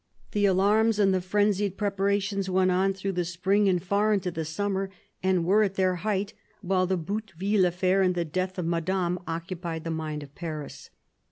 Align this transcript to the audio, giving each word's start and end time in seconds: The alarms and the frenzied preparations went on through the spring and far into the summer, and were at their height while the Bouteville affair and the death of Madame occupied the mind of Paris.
The 0.31 0.47
alarms 0.47 0.97
and 0.97 1.13
the 1.13 1.21
frenzied 1.21 1.77
preparations 1.77 2.49
went 2.49 2.71
on 2.71 2.91
through 2.91 3.11
the 3.11 3.23
spring 3.23 3.69
and 3.69 3.79
far 3.83 4.13
into 4.13 4.31
the 4.31 4.43
summer, 4.45 4.89
and 5.21 5.45
were 5.45 5.61
at 5.61 5.75
their 5.75 5.97
height 5.97 6.33
while 6.61 6.87
the 6.87 6.97
Bouteville 6.97 7.65
affair 7.67 8.01
and 8.01 8.15
the 8.15 8.25
death 8.25 8.57
of 8.57 8.65
Madame 8.65 9.19
occupied 9.27 9.83
the 9.83 9.91
mind 9.91 10.23
of 10.23 10.33
Paris. 10.33 10.89